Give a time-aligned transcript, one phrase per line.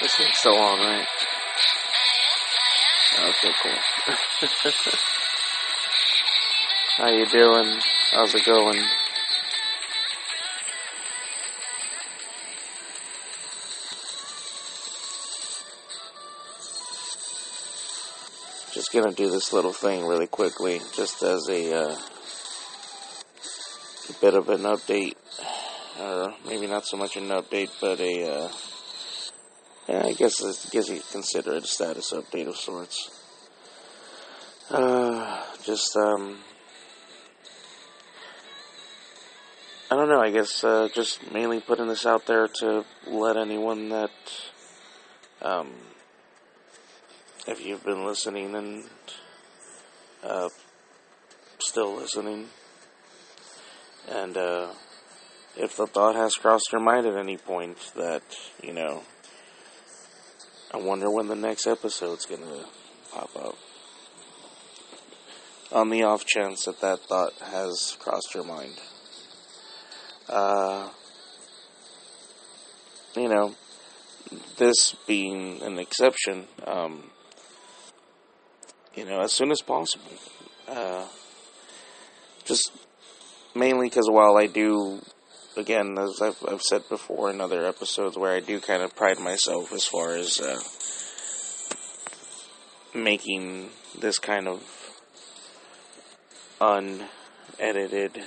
[0.00, 1.06] This thing's still on, right?
[3.18, 3.72] Okay, cool.
[6.98, 7.80] How you doing?
[8.12, 8.84] How's it going?
[18.72, 21.96] Just gonna do this little thing really quickly, just as a, uh,
[24.08, 25.16] a bit of an update,
[26.00, 28.48] or maybe not so much an update, but a, uh,
[29.88, 33.10] I guess I guess you consider it a status update of sorts.
[34.70, 36.38] Uh, just um,
[39.90, 40.20] I don't know.
[40.20, 44.10] I guess uh, just mainly putting this out there to let anyone that
[45.40, 45.72] um,
[47.46, 48.84] if you've been listening and
[50.22, 50.50] uh,
[51.58, 52.48] still listening,
[54.10, 54.68] and uh,
[55.58, 58.22] if the thought has crossed your mind at any point that
[58.62, 59.02] you know
[60.72, 62.64] I wonder when the next episode's gonna
[63.10, 63.56] pop up.
[65.72, 68.74] On the off chance that that thought has crossed your mind.
[70.28, 70.88] Uh,
[73.16, 73.54] you know,
[74.58, 77.10] this being an exception, um,
[78.94, 80.12] you know, as soon as possible.
[80.66, 81.06] Uh,
[82.44, 82.72] just
[83.54, 85.00] mainly because while I do
[85.58, 89.18] again, as I've, I've said before in other episodes, where I do kind of pride
[89.18, 90.60] myself as far as uh,
[92.94, 94.62] making this kind of
[96.60, 98.22] unedited,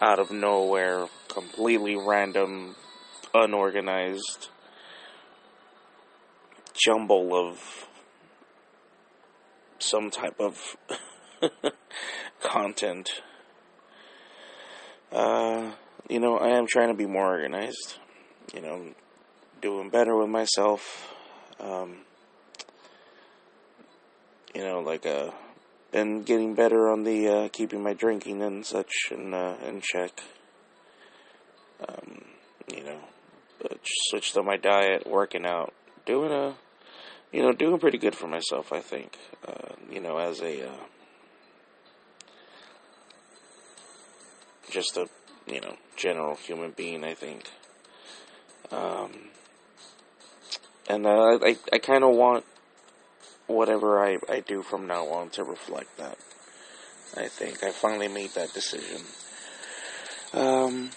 [0.00, 2.76] out of nowhere, completely random,
[3.34, 4.48] unorganized
[6.72, 7.86] jumble of
[9.78, 10.76] some type of
[12.40, 13.22] content.
[15.12, 15.72] Uh,
[16.08, 17.94] you know, I am trying to be more organized.
[18.54, 18.82] You know,
[19.62, 21.14] doing better with myself.
[21.58, 21.98] Um,
[24.54, 25.30] you know, like uh,
[25.92, 30.22] and getting better on the uh, keeping my drinking and such in uh, in check.
[31.88, 32.24] Um,
[32.74, 33.00] you know,
[34.10, 35.72] switched on my diet, working out,
[36.06, 36.54] doing a,
[37.32, 38.72] you know, doing pretty good for myself.
[38.72, 39.18] I think.
[39.46, 40.84] Uh, you know, as a uh,
[44.70, 45.06] just a
[45.46, 47.50] you know, general human being, I think.
[48.70, 49.10] Um,
[50.88, 52.44] and I, I kind of want
[53.46, 56.18] whatever I, I do from now on to reflect that.
[57.16, 59.02] I think I finally made that decision.
[60.32, 60.90] Um,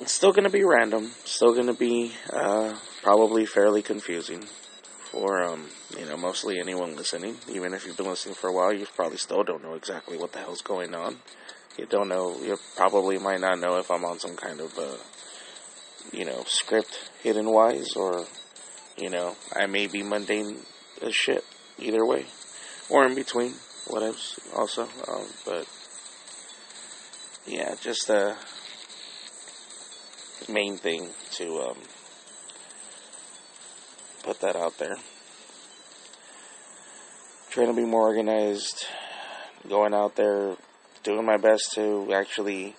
[0.00, 4.44] it's still to be random, still to be uh, probably fairly confusing
[5.10, 5.66] for um,
[5.98, 7.36] you know mostly anyone listening.
[7.50, 10.32] Even if you've been listening for a while, you probably still don't know exactly what
[10.32, 11.16] the hell's going on
[11.76, 14.96] you don't know, you probably might not know if I'm on some kind of, uh,
[16.12, 18.24] you know, script hidden wise, or,
[18.96, 20.58] you know, I may be mundane
[21.02, 21.44] as shit,
[21.78, 22.26] either way,
[22.88, 23.54] or in between,
[23.88, 24.16] whatever,
[24.54, 25.66] also, um, but,
[27.46, 28.34] yeah, just, uh,
[30.48, 31.76] main thing to, um,
[34.22, 34.96] put that out there.
[37.50, 38.86] Trying to be more organized,
[39.68, 40.56] going out there,
[41.04, 42.74] doing my best to actually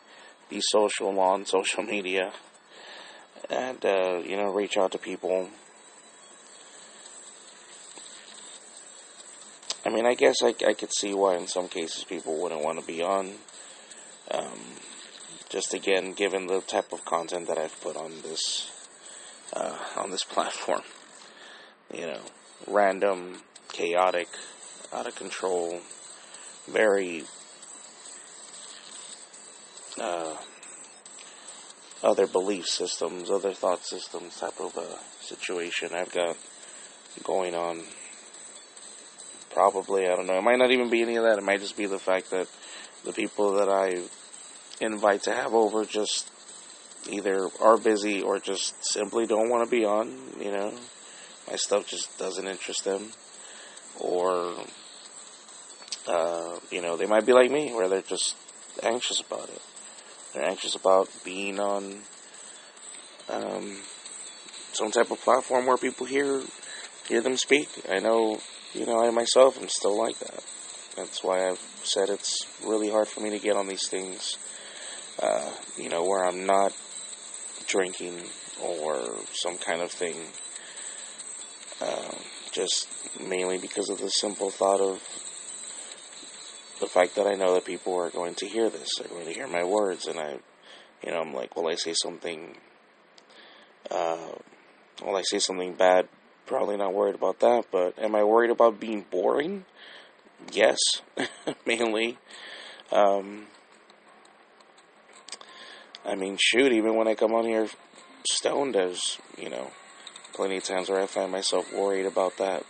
[0.50, 2.34] be social on social media
[3.50, 5.50] and uh, you know reach out to people.
[9.86, 12.80] I mean, I guess I, I could see why in some cases people wouldn't want
[12.80, 13.34] to be on.
[14.32, 14.60] Um,
[15.50, 18.72] just again, given the type of content that I've put on this
[19.54, 20.82] uh, on this platform,
[21.94, 22.22] you know,
[22.68, 24.28] random, chaotic,
[24.92, 25.80] out of control,
[26.68, 27.24] very
[30.00, 30.36] uh,
[32.04, 36.38] other belief systems, other thought systems type of a situation I've got
[37.24, 37.82] going on.
[39.50, 40.38] Probably, I don't know.
[40.38, 41.38] It might not even be any of that.
[41.38, 42.48] It might just be the fact that
[43.06, 44.02] the people that I
[44.82, 46.30] invite to have over just
[47.10, 50.18] either are busy or just simply don't want to be on.
[50.40, 50.74] You know,
[51.50, 53.12] my stuff just doesn't interest them,
[54.00, 54.56] or
[56.08, 58.36] uh, you know, they might be like me, where they're just
[58.84, 59.62] anxious about it.
[60.36, 62.02] They're anxious about being on
[63.30, 63.78] um,
[64.74, 66.42] some type of platform where people hear
[67.08, 67.70] hear them speak.
[67.90, 68.40] I know,
[68.74, 70.44] you know, I myself am still like that.
[70.98, 74.38] That's why I've said it's really hard for me to get on these things.
[75.24, 76.74] Uh, you know, where I'm not
[77.68, 78.22] drinking
[78.62, 80.18] or some kind of thing.
[81.82, 82.16] Uh,
[82.52, 82.88] just
[83.22, 85.02] mainly because of the simple thought of
[86.80, 89.34] the fact that I know that people are going to hear this, they're going to
[89.34, 90.40] hear my words, and I
[91.06, 92.58] you know, I'm like, will I say something,
[93.92, 94.32] uh,
[95.04, 96.08] will I say something bad?
[96.48, 99.66] Probably not worried about that, but am I worried about being boring?
[100.52, 100.78] Yes,
[101.66, 102.18] mainly.
[102.92, 103.48] Um,
[106.04, 107.68] I mean, shoot, even when I come on here
[108.30, 109.72] stoned, there's, you know,
[110.34, 112.64] plenty of times where I find myself worried about that.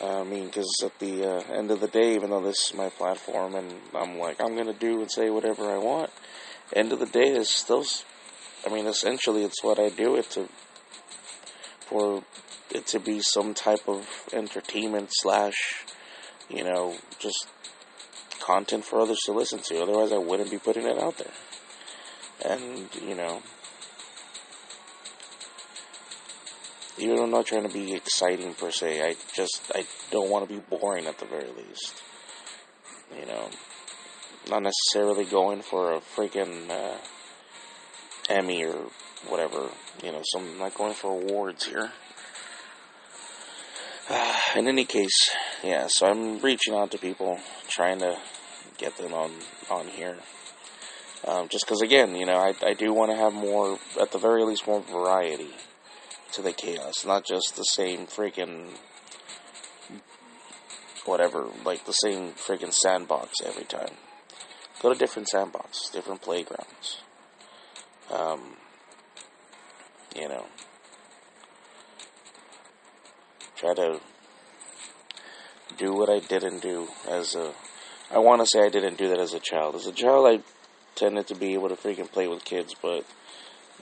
[0.00, 2.74] Uh, I mean, because at the uh, end of the day, even though this is
[2.74, 6.10] my platform and I'm like, I'm going to do and say whatever I want,
[6.72, 7.84] end of the day, is still,
[8.66, 10.48] I mean, essentially, it's what I do it to,
[11.80, 12.24] for
[12.70, 15.84] it to be some type of entertainment slash,
[16.48, 17.46] you know, just
[18.40, 19.80] content for others to listen to.
[19.80, 21.32] Otherwise, I wouldn't be putting it out there.
[22.44, 23.42] And, you know,
[26.98, 30.48] even though I'm not trying to be exciting per se, I just, I don't want
[30.48, 32.02] to be boring at the very least.
[33.18, 33.48] You know,
[34.48, 36.96] not necessarily going for a freaking uh,
[38.28, 38.86] Emmy or
[39.28, 39.68] whatever.
[40.02, 41.90] You know, so I'm not going for awards here.
[44.08, 45.30] Uh, in any case,
[45.62, 48.16] yeah, so I'm reaching out to people, trying to
[48.78, 49.32] get them on
[49.70, 50.16] on here.
[51.26, 54.18] Um, just because, again, you know, I, I do want to have more, at the
[54.18, 55.48] very least, more variety
[56.34, 58.66] to the chaos, not just the same freaking
[61.04, 63.92] whatever, like the same freaking sandbox every time.
[64.82, 67.02] Go to different sandbox, different playgrounds.
[68.12, 68.56] Um,
[70.16, 70.46] you know,
[73.56, 74.00] try to
[75.78, 77.52] do what I didn't do as a.
[78.10, 79.74] I want to say I didn't do that as a child.
[79.74, 80.40] As a child, I
[80.94, 83.04] tended to be able to freaking play with kids, but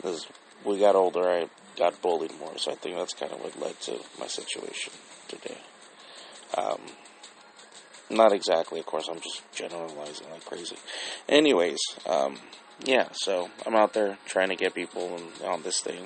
[0.05, 0.27] as
[0.65, 2.57] we got older, I got bullied more.
[2.59, 4.93] So I think that's kind of what led to my situation
[5.29, 5.59] today.
[6.57, 6.81] Um,
[8.11, 9.09] not exactly, of course.
[9.09, 10.77] I'm just generalizing like crazy.
[11.29, 12.37] Anyways, um,
[12.85, 13.09] yeah.
[13.13, 16.05] So I'm out there trying to get people on this thing.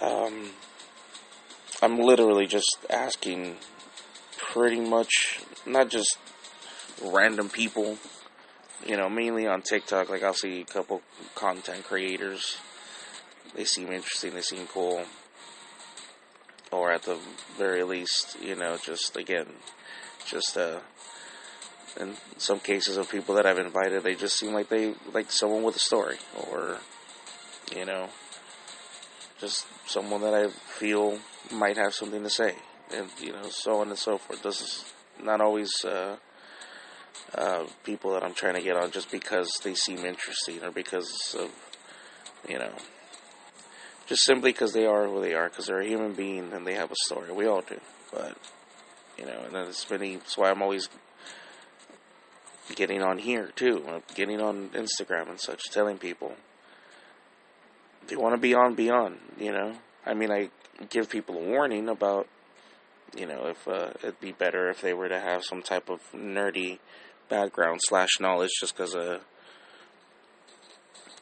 [0.00, 0.50] Um,
[1.80, 3.56] I'm literally just asking,
[4.36, 6.18] pretty much, not just
[7.02, 7.98] random people.
[8.84, 10.10] You know, mainly on TikTok.
[10.10, 11.00] Like I'll see a couple
[11.34, 12.58] content creators
[13.54, 15.04] they seem interesting, they seem cool.
[16.70, 17.18] Or at the
[17.56, 19.46] very least, you know, just again,
[20.26, 20.80] just uh,
[22.00, 25.62] in some cases of people that I've invited, they just seem like they like someone
[25.62, 26.16] with a story,
[26.48, 26.78] or
[27.76, 28.08] you know,
[29.40, 31.18] just someone that I feel
[31.52, 32.54] might have something to say,
[32.92, 34.42] and you know, so on and so forth.
[34.42, 34.92] This is
[35.22, 36.16] not always uh,
[37.36, 41.36] uh, people that I'm trying to get on just because they seem interesting or because
[41.38, 41.50] of
[42.48, 42.72] you know
[44.06, 46.74] just simply because they are who they are, because they're a human being and they
[46.74, 47.32] have a story.
[47.32, 47.80] We all do,
[48.12, 48.36] but
[49.18, 50.16] you know, and it's many.
[50.16, 50.88] That's why I'm always
[52.74, 56.34] getting on here too, getting on Instagram and such, telling people
[58.04, 59.18] if you want to be on, be on.
[59.38, 59.74] You know,
[60.04, 60.50] I mean, I
[60.90, 62.28] give people a warning about,
[63.16, 66.00] you know, if uh, it'd be better if they were to have some type of
[66.12, 66.78] nerdy
[67.28, 69.20] background slash knowledge, just because uh,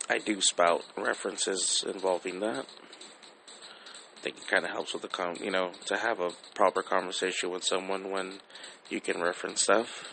[0.08, 2.66] I do spout references involving that.
[4.16, 6.82] I think it kind of helps with the com, you know, to have a proper
[6.82, 8.34] conversation with someone when
[8.88, 10.12] you can reference stuff.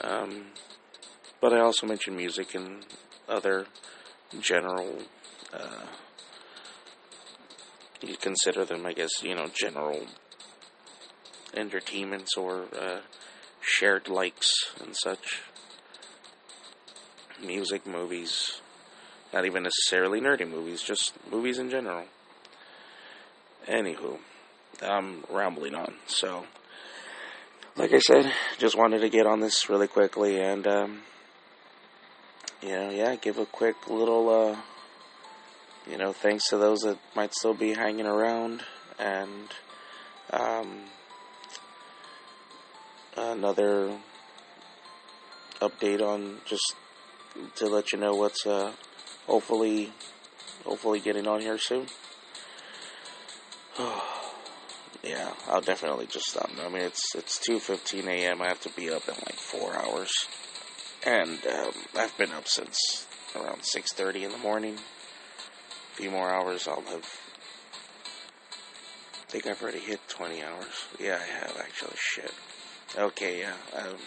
[0.00, 0.46] Um,
[1.40, 2.84] but I also mention music and
[3.28, 3.66] other
[4.40, 4.98] general.
[5.52, 5.86] Uh,
[8.02, 10.06] you consider them, I guess, you know, general
[11.54, 13.00] entertainments or uh,
[13.60, 15.42] shared likes and such
[17.44, 18.60] music, movies,
[19.32, 22.04] not even necessarily nerdy movies, just movies in general.
[23.68, 24.18] Anywho,
[24.82, 25.94] I'm rambling on.
[26.06, 26.46] So,
[27.76, 31.02] like I said, just wanted to get on this really quickly and, um,
[32.62, 34.56] you know, yeah, give a quick little, uh,
[35.90, 38.62] you know, thanks to those that might still be hanging around
[38.98, 39.48] and,
[40.30, 40.80] um,
[43.16, 43.98] another
[45.60, 46.74] update on just
[47.56, 48.72] to let you know what's uh,
[49.26, 49.92] hopefully
[50.64, 51.86] hopefully getting on here soon.
[55.02, 56.50] yeah, I'll definitely just stop.
[56.64, 58.42] I mean, it's it's two fifteen a.m.
[58.42, 60.10] I have to be up in like four hours,
[61.06, 64.74] and um, I've been up since around six thirty in the morning.
[64.74, 67.20] A few more hours, I'll have.
[69.14, 70.86] I think I've already hit twenty hours.
[71.00, 71.96] Yeah, I have actually.
[71.96, 72.32] Shit.
[72.96, 74.00] Okay, yeah, I've,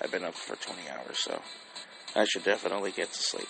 [0.00, 1.42] I've been up for twenty hours, so
[2.14, 3.48] I should definitely get to sleep.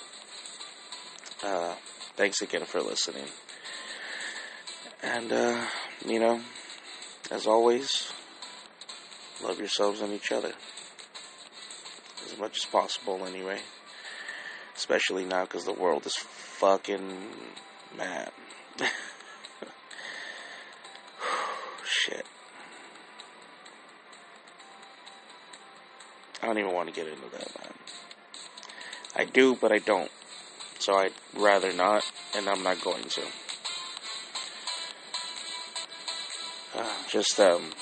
[1.43, 1.75] Uh,
[2.17, 3.25] thanks again for listening.
[5.03, 5.65] And, uh,
[6.05, 6.41] you know,
[7.31, 8.13] as always,
[9.43, 10.53] love yourselves and each other.
[12.27, 13.61] As much as possible, anyway.
[14.77, 17.17] Especially now because the world is fucking
[17.97, 18.33] mad.
[21.85, 22.27] Shit.
[26.43, 27.78] I don't even want to get into that, man.
[29.19, 30.11] I do, but I don't.
[30.79, 33.23] So I'd rather not, and I'm not going to.
[36.77, 37.73] Uh, just, um,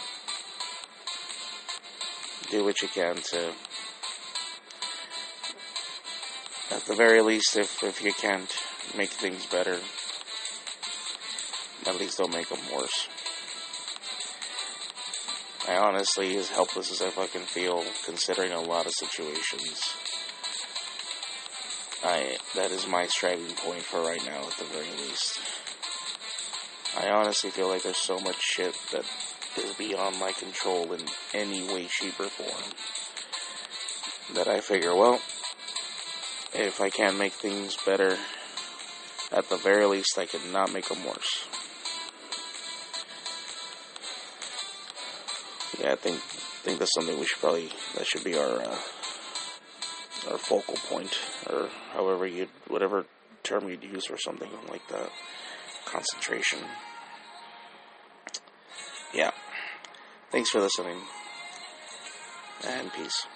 [2.51, 3.53] do what you can to,
[6.71, 8.51] at the very least, if, if you can't
[8.97, 9.79] make things better,
[11.87, 13.09] at least don't make them worse.
[15.69, 19.83] I honestly, as helpless as I fucking feel, considering a lot of situations,
[22.05, 25.41] I that is my striving point for right now, at the very least.
[26.99, 29.05] I honestly feel like there's so much shit that
[29.59, 31.01] is beyond my control in
[31.35, 32.73] any way, shape, or form
[34.35, 35.21] that I figure, well,
[36.55, 38.17] if I can't make things better,
[39.33, 41.47] at the very least, I can not make them worse.
[45.79, 46.17] Yeah, I think
[46.67, 48.77] think that's something we should probably that should be our uh,
[50.31, 51.19] our focal point,
[51.49, 53.07] or however you whatever
[53.43, 55.11] term you'd use for something like that.
[55.85, 56.59] Concentration.
[59.15, 59.31] Yeah.
[60.31, 60.99] Thanks for listening,
[62.67, 63.27] and peace.